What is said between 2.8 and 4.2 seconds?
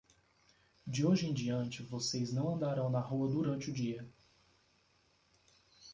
na rua durante o dia.